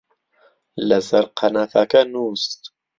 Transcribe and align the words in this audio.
لەسەر 0.87 1.25
قەنەفەکە 1.39 2.01
نووست 2.13 2.61